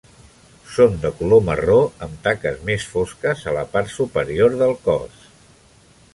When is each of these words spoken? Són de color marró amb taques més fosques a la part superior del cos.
Són 0.75 0.95
de 1.03 1.11
color 1.19 1.43
marró 1.49 1.77
amb 2.07 2.17
taques 2.29 2.57
més 2.71 2.89
fosques 2.95 3.45
a 3.53 3.55
la 3.59 3.67
part 3.77 3.95
superior 3.99 4.59
del 4.65 4.77
cos. 4.89 5.23